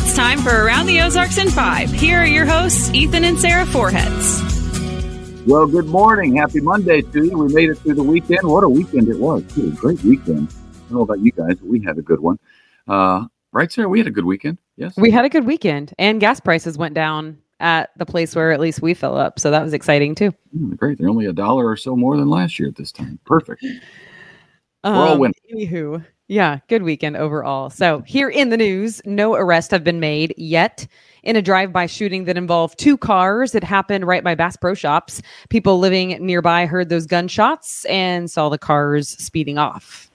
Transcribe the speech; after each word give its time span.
It's 0.00 0.14
time 0.14 0.38
for 0.38 0.64
Around 0.64 0.86
the 0.86 1.00
Ozarks 1.00 1.38
in 1.38 1.50
Five. 1.50 1.90
Here 1.90 2.18
are 2.20 2.26
your 2.26 2.46
hosts, 2.46 2.88
Ethan 2.94 3.24
and 3.24 3.36
Sarah 3.38 3.64
Forhetz. 3.66 5.44
Well, 5.44 5.66
good 5.66 5.86
morning. 5.86 6.36
Happy 6.36 6.60
Monday 6.60 7.02
to 7.02 7.24
you. 7.24 7.36
We 7.36 7.52
made 7.52 7.68
it 7.70 7.78
through 7.78 7.94
the 7.94 8.02
weekend. 8.04 8.40
What 8.48 8.62
a 8.62 8.68
weekend 8.68 9.08
it 9.08 9.18
was. 9.18 9.42
It 9.56 9.64
was 9.64 9.72
a 9.72 9.76
great 9.76 10.00
weekend. 10.04 10.50
I 10.50 10.78
don't 10.82 10.90
know 10.92 11.00
about 11.02 11.18
you 11.18 11.32
guys, 11.32 11.56
but 11.56 11.64
we 11.68 11.82
had 11.82 11.98
a 11.98 12.02
good 12.02 12.20
one. 12.20 12.38
Uh, 12.86 13.26
right, 13.52 13.70
Sarah? 13.72 13.88
We 13.88 13.98
had 13.98 14.06
a 14.06 14.12
good 14.12 14.24
weekend. 14.24 14.58
Yes. 14.76 14.94
We 14.96 15.10
had 15.10 15.24
a 15.24 15.28
good 15.28 15.44
weekend, 15.46 15.92
and 15.98 16.20
gas 16.20 16.38
prices 16.38 16.78
went 16.78 16.94
down 16.94 17.38
at 17.58 17.90
the 17.98 18.06
place 18.06 18.36
where 18.36 18.52
at 18.52 18.60
least 18.60 18.80
we 18.80 18.94
fill 18.94 19.16
up. 19.16 19.40
So 19.40 19.50
that 19.50 19.62
was 19.64 19.72
exciting 19.72 20.14
too. 20.14 20.32
Mm, 20.56 20.76
great. 20.76 20.98
They're 20.98 21.08
only 21.08 21.26
a 21.26 21.32
dollar 21.32 21.66
or 21.68 21.76
so 21.76 21.96
more 21.96 22.16
than 22.16 22.30
last 22.30 22.58
year 22.60 22.68
at 22.68 22.76
this 22.76 22.92
time. 22.92 23.18
Perfect. 23.26 23.64
We're 24.84 24.92
all 24.92 25.14
Um, 25.14 25.18
winning. 25.18 25.34
Anywho, 25.52 26.04
yeah, 26.28 26.58
good 26.68 26.82
weekend 26.82 27.16
overall. 27.16 27.70
So 27.70 28.02
here 28.02 28.28
in 28.28 28.50
the 28.50 28.56
news, 28.58 29.00
no 29.06 29.34
arrests 29.34 29.70
have 29.70 29.82
been 29.82 29.98
made 29.98 30.34
yet 30.36 30.86
in 31.22 31.36
a 31.36 31.42
drive-by 31.42 31.86
shooting 31.86 32.24
that 32.24 32.36
involved 32.36 32.78
two 32.78 32.98
cars. 32.98 33.54
It 33.54 33.64
happened 33.64 34.06
right 34.06 34.22
by 34.22 34.34
Bass 34.34 34.56
Pro 34.56 34.74
Shops. 34.74 35.22
People 35.48 35.78
living 35.78 36.24
nearby 36.24 36.66
heard 36.66 36.90
those 36.90 37.06
gunshots 37.06 37.86
and 37.86 38.30
saw 38.30 38.50
the 38.50 38.58
cars 38.58 39.08
speeding 39.08 39.56
off. 39.56 40.10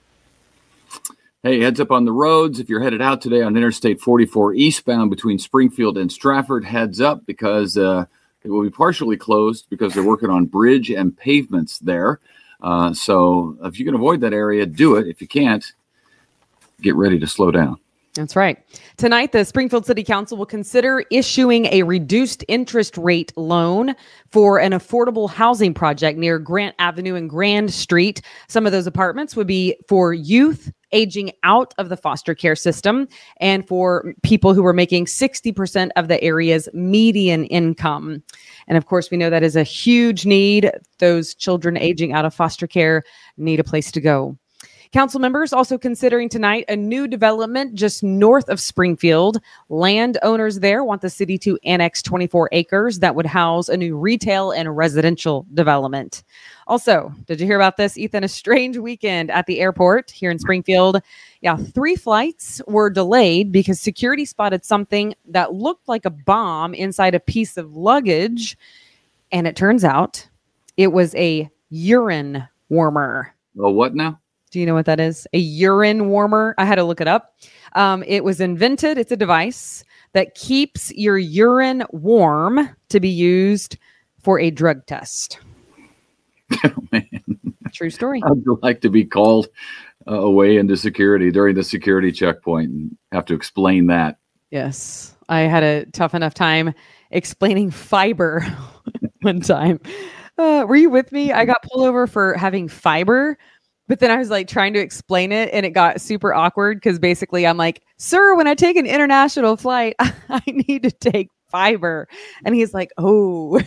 Hey, 1.42 1.60
heads 1.60 1.80
up 1.80 1.92
on 1.92 2.06
the 2.06 2.12
roads. 2.12 2.60
If 2.60 2.70
you're 2.70 2.84
headed 2.84 3.02
out 3.02 3.20
today 3.20 3.42
on 3.42 3.58
Interstate 3.58 4.00
44 4.00 4.54
eastbound 4.54 5.10
between 5.10 5.40
Springfield 5.40 5.98
and 5.98 6.12
Strafford, 6.12 6.64
heads 6.64 7.02
up 7.02 7.26
because 7.26 7.76
uh, 7.76 8.06
it 8.44 8.52
will 8.52 8.62
be 8.62 8.70
partially 8.70 9.18
closed 9.18 9.66
because 9.70 9.94
they're 9.94 10.04
working 10.04 10.30
on 10.30 10.46
bridge 10.46 10.92
and 10.92 11.18
pavements 11.18 11.80
there. 11.80 12.20
Uh, 12.62 12.94
so 12.94 13.58
if 13.64 13.78
you 13.80 13.84
can 13.84 13.96
avoid 13.96 14.22
that 14.22 14.32
area, 14.32 14.66
do 14.66 14.96
it. 14.96 15.08
If 15.08 15.20
you 15.20 15.28
can't, 15.28 15.74
get 16.84 16.96
ready 16.96 17.18
to 17.18 17.28
slow 17.28 17.50
down. 17.50 17.78
That's 18.16 18.36
right. 18.36 18.60
Tonight, 18.98 19.32
the 19.32 19.44
Springfield 19.44 19.88
City 19.88 20.04
Council 20.04 20.38
will 20.38 20.46
consider 20.46 21.04
issuing 21.10 21.66
a 21.66 21.82
reduced 21.82 22.46
interest 22.48 22.96
rate 22.96 23.34
loan 23.36 23.96
for 24.32 24.60
an 24.60 24.72
affordable 24.72 25.28
housing 25.28 25.74
project 25.74 26.20
near 26.20 26.38
Grant 26.38 26.76
Avenue 26.78 27.16
and 27.16 27.28
Grand 27.28 27.74
Street. 27.74 28.22
Some 28.48 28.68
of 28.68 28.72
those 28.72 28.86
apartments 28.86 29.36
would 29.36 29.48
be 29.48 29.76
for 29.88 30.14
youth 30.14 30.72
aging 30.92 31.32
out 31.42 31.74
of 31.80 31.90
the 31.90 31.98
foster 31.98 32.36
care 32.36 32.56
system 32.56 33.08
and 33.38 33.68
for 33.68 34.14
people 34.22 34.54
who 34.54 34.64
are 34.64 34.74
making 34.74 35.06
60% 35.06 35.90
of 35.96 36.08
the 36.08 36.24
area's 36.24 36.70
median 36.72 37.46
income. 37.46 38.22
And 38.68 38.78
of 38.78 38.86
course, 38.86 39.10
we 39.10 39.18
know 39.18 39.32
that 39.32 39.42
is 39.42 39.56
a 39.56 39.64
huge 39.64 40.28
need. 40.28 40.70
Those 41.00 41.34
children 41.34 41.78
aging 41.78 42.14
out 42.14 42.26
of 42.26 42.36
foster 42.36 42.68
care 42.68 43.02
need 43.38 43.60
a 43.60 43.64
place 43.64 43.92
to 43.94 44.02
go. 44.02 44.38
Council 44.94 45.20
members 45.20 45.52
also 45.52 45.76
considering 45.76 46.30
tonight 46.30 46.66
a 46.68 46.76
new 46.76 47.08
development 47.08 47.74
just 47.74 48.04
north 48.04 48.48
of 48.48 48.60
Springfield. 48.60 49.42
Landowners 49.70 50.60
there 50.60 50.84
want 50.84 51.02
the 51.02 51.10
city 51.10 51.36
to 51.40 51.58
annex 51.66 52.04
24 52.04 52.50
acres 52.52 53.00
that 53.00 53.16
would 53.16 53.26
house 53.26 53.70
a 53.70 53.76
new 53.76 53.98
retail 53.98 54.52
and 54.52 54.78
residential 54.78 55.48
development. 55.56 56.24
Also, 56.68 57.12
did 57.26 57.42
you 57.42 57.48
hear 57.48 57.56
about 57.56 57.76
this, 57.76 57.98
Ethan? 57.98 58.24
A 58.24 58.28
strange 58.28 58.78
weekend 58.78 59.32
at 59.32 59.48
the 59.48 59.62
airport 59.62 60.12
here 60.12 60.30
in 60.30 60.38
Springfield. 60.38 61.02
Yeah, 61.42 61.58
three 61.58 61.96
flights 61.96 62.62
were 62.68 62.92
delayed 62.92 63.52
because 63.52 63.82
security 63.82 64.26
spotted 64.26 64.64
something 64.64 65.16
that 65.26 65.56
looked 65.56 65.88
like 65.88 66.06
a 66.06 66.12
bomb 66.12 66.76
inside 66.76 67.16
a 67.16 67.20
piece 67.20 67.58
of 67.58 67.76
luggage. 67.76 68.56
And 69.32 69.48
it 69.48 69.56
turns 69.56 69.84
out 69.84 70.30
it 70.78 70.92
was 70.92 71.16
a 71.16 71.50
urine 71.72 72.48
warmer. 72.70 73.34
Oh, 73.58 73.72
what 73.72 73.96
now? 73.96 74.20
Do 74.54 74.60
you 74.60 74.68
know 74.68 74.76
what 74.76 74.86
that 74.86 75.00
is? 75.00 75.28
A 75.34 75.40
urine 75.40 76.10
warmer. 76.10 76.54
I 76.60 76.66
had 76.66 76.76
to 76.76 76.84
look 76.84 77.02
it 77.02 77.08
up. 77.08 77.34
Um, 77.74 78.04
it 78.06 78.24
was 78.24 78.40
invented, 78.40 79.00
it's 79.00 79.12
a 79.12 79.18
device 79.18 79.84
that 80.14 80.36
keeps 80.36 80.92
your 80.92 81.18
urine 81.18 81.84
warm 81.90 82.70
to 82.90 83.00
be 83.00 83.10
used 83.10 83.78
for 84.22 84.40
a 84.40 84.52
drug 84.52 84.86
test. 84.86 85.40
Oh, 86.64 86.70
man. 86.92 87.10
True 87.74 87.90
story. 87.90 88.22
I'd 88.24 88.44
like 88.62 88.82
to 88.82 88.92
be 88.92 89.04
called 89.04 89.48
uh, 90.08 90.20
away 90.20 90.58
into 90.58 90.78
security 90.78 91.32
during 91.32 91.56
the 91.56 91.64
security 91.64 92.12
checkpoint 92.12 92.70
and 92.70 92.96
have 93.12 93.26
to 93.26 93.34
explain 93.34 93.88
that. 93.88 94.20
Yes. 94.52 95.16
I 95.30 95.40
had 95.40 95.64
a 95.64 95.86
tough 95.88 96.14
enough 96.14 96.36
time 96.36 96.76
explaining 97.10 97.72
fiber 97.72 98.46
one 99.22 99.42
time. 99.42 99.80
Uh, 100.38 100.66
were 100.68 100.76
you 100.76 100.92
with 100.92 101.12
me? 101.12 101.32
I 101.32 101.46
got 101.46 101.64
pulled 101.64 101.88
over 101.88 102.08
for 102.08 102.34
having 102.36 102.68
fiber, 102.68 103.38
but 103.94 104.00
then 104.00 104.10
I 104.10 104.18
was 104.18 104.32
like 104.32 104.48
trying 104.48 104.74
to 104.74 104.80
explain 104.80 105.32
it 105.32 105.52
and 105.54 105.68
it 105.68 105.70
got 105.70 106.02
super 106.02 106.34
awkward 106.34 106.78
because 106.78 106.98
basically 106.98 107.46
I'm 107.46 107.58
like, 107.58 107.84
sir, 107.98 108.34
when 108.34 108.48
I 108.48 108.56
take 108.56 108.76
an 108.76 108.88
international 108.88 109.56
flight, 109.56 109.96
I 110.00 110.42
need 110.48 110.82
to 110.82 110.90
take 110.90 111.30
fiber. 111.50 112.08
And 112.44 112.56
he's 112.56 112.74
like, 112.74 112.90
oh, 112.98 113.62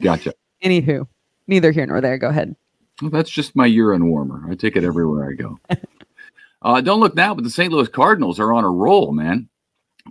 Gotcha. 0.00 0.32
anywho, 0.64 1.06
neither 1.46 1.72
here 1.72 1.84
nor 1.84 2.00
there. 2.00 2.16
Go 2.16 2.30
ahead. 2.30 2.56
Well, 3.02 3.10
that's 3.10 3.28
just 3.28 3.54
my 3.54 3.66
urine 3.66 4.08
warmer. 4.08 4.50
I 4.50 4.54
take 4.54 4.76
it 4.76 4.82
everywhere 4.82 5.28
I 5.28 5.34
go. 5.34 5.58
uh, 6.62 6.80
don't 6.80 7.00
look 7.00 7.14
now, 7.14 7.34
but 7.34 7.44
the 7.44 7.50
St. 7.50 7.70
Louis 7.70 7.88
Cardinals 7.88 8.40
are 8.40 8.54
on 8.54 8.64
a 8.64 8.70
roll, 8.70 9.12
man. 9.12 9.46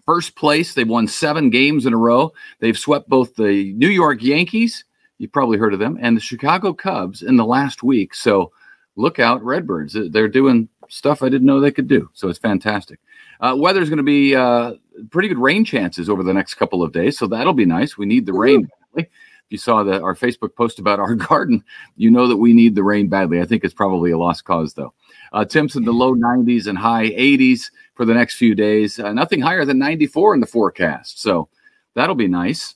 First 0.05 0.35
place, 0.35 0.75
they've 0.75 0.87
won 0.87 1.07
seven 1.07 1.49
games 1.49 1.87
in 1.87 1.93
a 1.93 1.97
row. 1.97 2.33
They've 2.59 2.77
swept 2.77 3.09
both 3.09 3.33
the 3.33 3.73
New 3.73 3.89
York 3.89 4.21
Yankees, 4.21 4.85
you 5.17 5.27
probably 5.27 5.57
heard 5.57 5.73
of 5.73 5.79
them, 5.79 5.97
and 5.99 6.15
the 6.15 6.21
Chicago 6.21 6.71
Cubs 6.71 7.23
in 7.23 7.37
the 7.37 7.45
last 7.45 7.81
week. 7.81 8.13
So 8.13 8.51
look 8.95 9.19
out, 9.19 9.43
Redbirds. 9.43 9.97
They're 10.09 10.27
doing 10.27 10.69
stuff 10.89 11.21
I 11.21 11.29
didn't 11.29 11.47
know 11.47 11.59
they 11.59 11.71
could 11.71 11.87
do. 11.87 12.09
So 12.13 12.29
it's 12.29 12.39
fantastic. 12.39 12.99
Uh, 13.39 13.55
weather's 13.57 13.89
going 13.89 13.97
to 13.97 14.03
be 14.03 14.35
uh, 14.35 14.73
pretty 15.11 15.27
good 15.27 15.39
rain 15.39 15.65
chances 15.65 16.09
over 16.09 16.23
the 16.23 16.33
next 16.33 16.55
couple 16.55 16.83
of 16.83 16.91
days. 16.91 17.17
So 17.17 17.27
that'll 17.27 17.53
be 17.53 17.65
nice. 17.65 17.97
We 17.97 18.05
need 18.05 18.25
the 18.25 18.33
rain. 18.33 18.69
badly. 18.93 19.09
If 19.45 19.51
you 19.51 19.57
saw 19.57 19.83
the, 19.83 20.01
our 20.01 20.15
Facebook 20.15 20.55
post 20.55 20.79
about 20.79 20.99
our 20.99 21.15
garden, 21.15 21.63
you 21.95 22.09
know 22.09 22.27
that 22.27 22.37
we 22.37 22.53
need 22.53 22.75
the 22.75 22.83
rain 22.83 23.09
badly. 23.09 23.41
I 23.41 23.45
think 23.45 23.63
it's 23.63 23.73
probably 23.73 24.11
a 24.11 24.17
lost 24.17 24.43
cause, 24.45 24.73
though. 24.73 24.93
Uh, 25.33 25.45
temps 25.45 25.75
in 25.75 25.83
the 25.83 25.91
low 25.91 26.15
90s 26.15 26.67
and 26.67 26.77
high 26.77 27.09
80s 27.09 27.69
for 27.93 28.05
the 28.05 28.13
next 28.13 28.37
few 28.37 28.55
days. 28.55 28.99
Uh, 28.99 29.13
nothing 29.13 29.41
higher 29.41 29.65
than 29.65 29.77
94 29.77 30.35
in 30.35 30.39
the 30.39 30.47
forecast. 30.47 31.21
So 31.21 31.49
that'll 31.93 32.15
be 32.15 32.27
nice. 32.27 32.75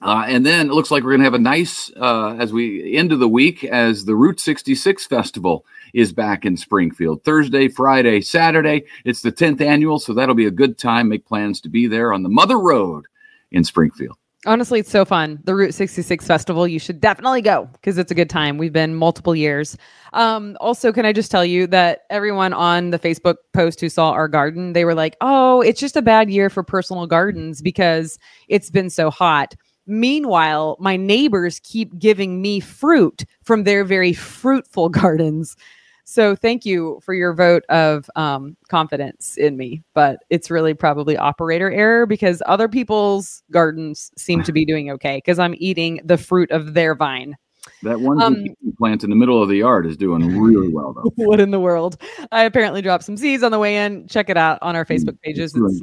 Uh, 0.00 0.24
and 0.28 0.46
then 0.46 0.68
it 0.68 0.72
looks 0.72 0.90
like 0.90 1.02
we're 1.02 1.10
going 1.10 1.20
to 1.20 1.24
have 1.24 1.34
a 1.34 1.38
nice, 1.38 1.90
uh, 1.96 2.36
as 2.38 2.52
we 2.52 2.96
end 2.96 3.12
of 3.12 3.18
the 3.18 3.28
week, 3.28 3.64
as 3.64 4.04
the 4.04 4.14
Route 4.14 4.38
66 4.38 5.06
Festival 5.06 5.64
is 5.92 6.12
back 6.12 6.44
in 6.44 6.56
Springfield. 6.56 7.24
Thursday, 7.24 7.68
Friday, 7.68 8.20
Saturday. 8.20 8.84
It's 9.04 9.22
the 9.22 9.32
10th 9.32 9.60
annual, 9.60 9.98
so 9.98 10.14
that'll 10.14 10.36
be 10.36 10.46
a 10.46 10.52
good 10.52 10.78
time. 10.78 11.08
Make 11.08 11.26
plans 11.26 11.60
to 11.62 11.68
be 11.68 11.86
there 11.86 12.12
on 12.12 12.22
the 12.22 12.28
Mother 12.28 12.58
Road 12.58 13.06
in 13.50 13.64
Springfield. 13.64 14.16
Honestly, 14.46 14.78
it's 14.78 14.90
so 14.90 15.04
fun. 15.04 15.40
The 15.42 15.54
Route 15.54 15.74
66 15.74 16.24
Festival, 16.24 16.68
you 16.68 16.78
should 16.78 17.00
definitely 17.00 17.42
go 17.42 17.68
because 17.72 17.98
it's 17.98 18.12
a 18.12 18.14
good 18.14 18.30
time. 18.30 18.56
We've 18.56 18.72
been 18.72 18.94
multiple 18.94 19.34
years. 19.34 19.76
Um, 20.12 20.56
also, 20.60 20.92
can 20.92 21.04
I 21.04 21.12
just 21.12 21.32
tell 21.32 21.44
you 21.44 21.66
that 21.66 22.02
everyone 22.08 22.52
on 22.52 22.90
the 22.90 23.00
Facebook 23.00 23.34
post 23.52 23.80
who 23.80 23.88
saw 23.88 24.10
our 24.12 24.28
garden, 24.28 24.74
they 24.74 24.84
were 24.84 24.94
like, 24.94 25.16
oh, 25.20 25.60
it's 25.60 25.80
just 25.80 25.96
a 25.96 26.02
bad 26.02 26.30
year 26.30 26.50
for 26.50 26.62
personal 26.62 27.08
gardens 27.08 27.60
because 27.60 28.16
it's 28.46 28.70
been 28.70 28.90
so 28.90 29.10
hot. 29.10 29.56
Meanwhile, 29.88 30.76
my 30.78 30.96
neighbors 30.96 31.60
keep 31.64 31.98
giving 31.98 32.42
me 32.42 32.60
fruit 32.60 33.24
from 33.42 33.64
their 33.64 33.84
very 33.84 34.12
fruitful 34.12 34.88
gardens. 34.90 35.56
So 36.04 36.34
thank 36.34 36.64
you 36.64 37.00
for 37.02 37.12
your 37.12 37.34
vote 37.34 37.64
of 37.68 38.08
um, 38.16 38.56
confidence 38.68 39.36
in 39.36 39.56
me, 39.56 39.82
but 39.94 40.20
it's 40.30 40.50
really 40.50 40.72
probably 40.72 41.18
operator 41.18 41.70
error 41.70 42.06
because 42.06 42.42
other 42.46 42.66
people's 42.66 43.42
gardens 43.50 44.10
seem 44.16 44.42
to 44.44 44.52
be 44.52 44.64
doing 44.64 44.90
okay 44.92 45.18
because 45.18 45.38
I'm 45.38 45.54
eating 45.58 46.00
the 46.04 46.16
fruit 46.16 46.50
of 46.50 46.72
their 46.72 46.94
vine. 46.94 47.36
That 47.82 48.00
one 48.00 48.22
Um, 48.22 48.44
plant 48.78 49.04
in 49.04 49.10
the 49.10 49.16
middle 49.16 49.42
of 49.42 49.48
the 49.48 49.56
yard 49.56 49.86
is 49.86 49.96
doing 49.96 50.38
really 50.38 50.68
well, 50.68 50.94
though. 50.94 51.12
what 51.26 51.40
in 51.40 51.50
the 51.50 51.60
world? 51.60 52.00
I 52.32 52.44
apparently 52.44 52.82
dropped 52.82 53.04
some 53.04 53.16
seeds 53.16 53.42
on 53.42 53.52
the 53.52 53.58
way 53.58 53.84
in. 53.84 54.06
Check 54.08 54.30
it 54.30 54.36
out 54.36 54.58
on 54.62 54.76
our 54.76 54.84
Facebook 54.84 55.20
pages. 55.20 55.52
doing 55.52 55.66
It's, 55.72 55.80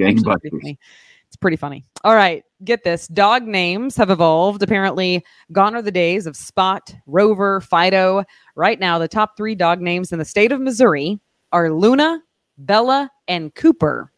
actually 1.35 1.39
pretty 1.39 1.57
funny. 1.57 1.77
It's 1.77 1.87
pretty 1.89 2.01
funny. 2.01 2.03
All 2.03 2.15
right, 2.15 2.43
get 2.63 2.83
this. 2.83 3.07
Dog 3.07 3.43
names 3.43 3.95
have 3.97 4.09
evolved. 4.09 4.63
Apparently, 4.63 5.23
gone 5.51 5.75
are 5.75 5.81
the 5.81 5.91
days 5.91 6.27
of 6.27 6.35
Spot, 6.35 6.93
Rover, 7.07 7.61
Fido. 7.61 8.23
Right 8.55 8.79
now, 8.79 8.97
the 8.99 9.07
top 9.07 9.37
three 9.37 9.55
dog 9.55 9.81
names 9.81 10.11
in 10.11 10.19
the 10.19 10.25
state 10.25 10.51
of 10.51 10.61
Missouri 10.61 11.19
are 11.51 11.71
Luna, 11.71 12.21
Bella, 12.57 13.11
and 13.27 13.53
Cooper. 13.55 14.11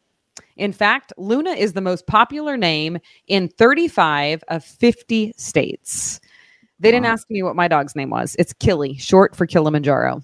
In 0.57 0.73
fact, 0.73 1.13
Luna 1.17 1.51
is 1.51 1.73
the 1.73 1.81
most 1.81 2.07
popular 2.07 2.57
name 2.57 2.97
in 3.27 3.47
35 3.47 4.43
of 4.47 4.63
50 4.63 5.33
states. 5.37 6.19
They 6.79 6.91
didn't 6.91 7.05
Wow. 7.05 7.13
ask 7.13 7.29
me 7.29 7.41
what 7.43 7.55
my 7.55 7.67
dog's 7.67 7.95
name 7.95 8.09
was. 8.09 8.35
It's 8.37 8.53
Killy, 8.53 8.95
short 8.97 9.35
for 9.35 9.45
Kilimanjaro. 9.45 10.21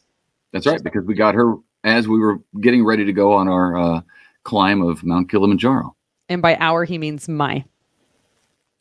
That's 0.51 0.67
right, 0.67 0.83
because 0.83 1.03
we 1.05 1.15
got 1.15 1.33
her 1.35 1.55
as 1.83 2.07
we 2.07 2.19
were 2.19 2.39
getting 2.61 2.85
ready 2.85 3.05
to 3.05 3.13
go 3.13 3.33
on 3.33 3.47
our 3.47 3.75
uh, 3.77 4.01
climb 4.43 4.81
of 4.81 5.03
Mount 5.03 5.29
Kilimanjaro. 5.29 5.95
And 6.29 6.41
by 6.41 6.55
our, 6.55 6.85
he 6.85 6.97
means 6.97 7.27
my. 7.27 7.65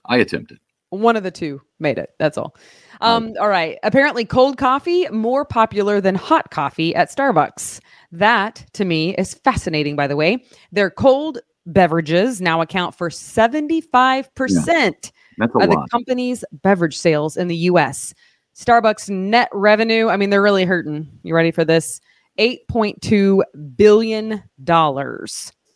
I 0.06 0.18
attempted. 0.18 0.58
One 0.90 1.16
of 1.16 1.22
the 1.22 1.30
two 1.30 1.60
made 1.78 1.98
it. 1.98 2.10
That's 2.18 2.36
all. 2.36 2.54
Um, 3.00 3.32
all 3.40 3.48
right. 3.48 3.78
Apparently, 3.82 4.24
cold 4.24 4.58
coffee 4.58 5.08
more 5.08 5.44
popular 5.44 6.00
than 6.00 6.14
hot 6.14 6.50
coffee 6.50 6.94
at 6.94 7.10
Starbucks. 7.10 7.80
That 8.12 8.64
to 8.74 8.84
me 8.84 9.14
is 9.14 9.34
fascinating. 9.34 9.96
By 9.96 10.06
the 10.06 10.16
way, 10.16 10.44
their 10.70 10.90
cold 10.90 11.38
beverages 11.66 12.40
now 12.40 12.60
account 12.60 12.94
for 12.94 13.08
75% 13.08 15.12
That's 15.38 15.54
a 15.54 15.58
of 15.58 15.70
the 15.70 15.86
company's 15.90 16.44
beverage 16.52 16.98
sales 16.98 17.36
in 17.36 17.48
the 17.48 17.56
US. 17.56 18.14
Starbucks 18.54 19.08
net 19.08 19.48
revenue, 19.52 20.08
I 20.08 20.16
mean, 20.16 20.30
they're 20.30 20.42
really 20.42 20.64
hurting. 20.64 21.08
You 21.22 21.34
ready 21.34 21.50
for 21.50 21.64
this? 21.64 22.00
$8.2 22.38 23.42
billion 23.76 24.42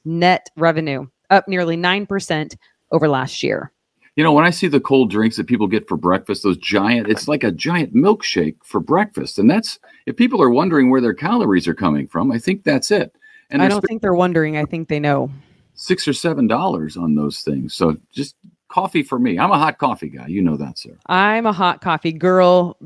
net 0.04 0.50
revenue, 0.56 1.06
up 1.31 1.49
nearly 1.49 1.76
9% 1.76 2.56
over 2.93 3.08
last 3.08 3.43
year. 3.43 3.73
You 4.17 4.25
know, 4.25 4.32
when 4.32 4.46
I 4.46 4.50
see 4.50 4.67
the 4.67 4.81
cold 4.81 5.11
drinks 5.11 5.37
that 5.37 5.46
people 5.46 5.67
get 5.67 5.87
for 5.87 5.99
breakfast, 5.99 6.43
those 6.43 6.56
giant, 6.56 7.08
it's 7.08 7.28
like 7.28 7.44
a 7.44 7.52
giant 7.52 7.94
milkshake 7.94 8.56
for 8.64 8.81
breakfast. 8.81 9.38
And 9.38 9.50
that's, 9.50 9.78
if 10.06 10.17
people 10.17 10.40
are 10.40 10.49
wondering 10.49 10.88
where 10.88 11.02
their 11.02 11.12
calories 11.12 11.69
are 11.69 11.75
coming 11.75 12.06
from, 12.06 12.32
I 12.32 12.38
think 12.38 12.64
that's 12.64 12.90
it. 12.90 13.14
And 13.50 13.62
I 13.62 13.69
don't 13.69 13.84
think 13.87 14.00
they're 14.02 14.14
wondering. 14.14 14.56
I 14.56 14.64
think 14.64 14.88
they 14.88 14.99
know. 14.99 15.31
six 15.75 16.08
or 16.08 16.12
seven 16.12 16.46
dollars 16.46 16.96
on 16.96 17.14
those 17.14 17.43
things. 17.43 17.75
So 17.75 17.96
just 18.11 18.34
coffee 18.69 19.02
for 19.02 19.19
me. 19.19 19.38
I'm 19.38 19.50
a 19.50 19.58
hot 19.58 19.78
coffee 19.78 20.08
guy. 20.08 20.26
You 20.26 20.43
know 20.43 20.56
that, 20.56 20.78
sir. 20.78 20.96
I'm 21.06 21.46
a 21.46 21.52
hot 21.52 21.81
coffee 21.81 22.12
girl. 22.12 22.76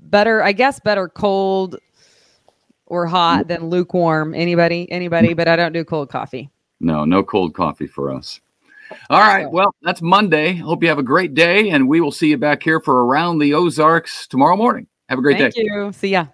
Better, 0.00 0.42
I 0.42 0.52
guess, 0.52 0.80
better 0.80 1.08
cold 1.08 1.76
or 2.86 3.06
hot 3.06 3.44
mm. 3.44 3.48
than 3.48 3.68
lukewarm. 3.68 4.34
Anybody, 4.34 4.90
anybody, 4.90 5.34
but 5.34 5.48
I 5.48 5.56
don't 5.56 5.72
do 5.72 5.84
cold 5.84 6.08
coffee. 6.08 6.50
No, 6.80 7.04
no 7.04 7.22
cold 7.22 7.54
coffee 7.54 7.86
for 7.86 8.10
us. 8.12 8.40
All 9.10 9.20
right. 9.20 9.50
Well, 9.50 9.74
that's 9.82 10.02
Monday. 10.02 10.54
Hope 10.54 10.82
you 10.82 10.88
have 10.88 10.98
a 10.98 11.02
great 11.02 11.34
day, 11.34 11.70
and 11.70 11.88
we 11.88 12.00
will 12.00 12.12
see 12.12 12.28
you 12.28 12.38
back 12.38 12.62
here 12.62 12.80
for 12.80 13.04
Around 13.04 13.38
the 13.38 13.54
Ozarks 13.54 14.26
tomorrow 14.26 14.56
morning. 14.56 14.86
Have 15.08 15.18
a 15.18 15.22
great 15.22 15.38
Thank 15.38 15.54
day. 15.54 15.60
Thank 15.62 15.70
you. 15.72 15.92
See 15.92 16.08
ya. 16.10 16.26